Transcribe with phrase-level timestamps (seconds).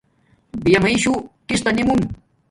[0.63, 1.13] بیامیݵ شو
[1.47, 2.05] کستا نی مونا